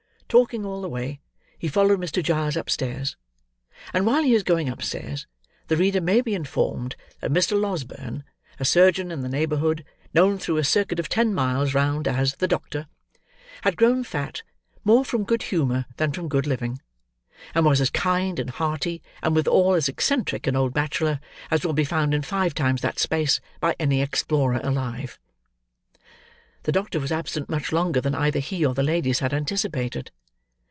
[0.31, 1.19] Talking all the way,
[1.59, 2.23] he followed Mr.
[2.23, 3.17] Giles upstairs;
[3.93, 5.27] and while he is going upstairs,
[5.67, 7.59] the reader may be informed, that Mr.
[7.59, 8.23] Losberne,
[8.57, 9.83] a surgeon in the neighbourhood,
[10.13, 12.87] known through a circuit of ten miles round as "the doctor,"
[13.63, 14.41] had grown fat,
[14.85, 16.79] more from good humour than from good living:
[17.53, 21.19] and was as kind and hearty, and withal as eccentric an old bachelor,
[21.51, 25.19] as will be found in five times that space, by any explorer alive.
[26.63, 30.09] The doctor was absent, much longer than either he or the ladies had anticipated.